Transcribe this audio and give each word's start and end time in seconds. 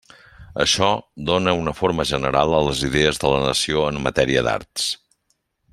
Això 0.63 0.87
dóna 1.29 1.53
una 1.65 1.73
forma 1.81 2.07
general 2.13 2.55
a 2.59 2.63
les 2.69 2.81
idees 2.89 3.23
de 3.25 3.35
la 3.35 3.45
nació 3.45 3.87
en 3.91 4.01
matèria 4.09 4.45
d'arts. 4.49 4.89